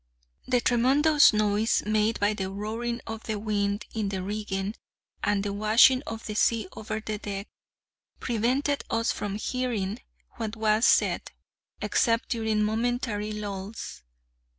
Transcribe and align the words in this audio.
The 0.47 0.61
tremendous 0.61 1.31
noise 1.31 1.83
made 1.85 2.19
by 2.19 2.33
the 2.33 2.49
roaring 2.49 3.01
of 3.05 3.21
the 3.25 3.37
wind 3.37 3.85
in 3.93 4.09
the 4.09 4.23
rigging, 4.23 4.73
and 5.23 5.43
the 5.43 5.53
washing 5.53 6.01
of 6.07 6.25
the 6.25 6.33
sea 6.33 6.67
over 6.71 6.99
the 6.99 7.19
deck, 7.19 7.47
prevented 8.19 8.83
us 8.89 9.11
from 9.11 9.35
hearing 9.35 9.99
what 10.37 10.55
was 10.55 10.87
said, 10.87 11.29
except 11.83 12.29
during 12.29 12.63
momentary 12.63 13.31
lulls. 13.31 14.01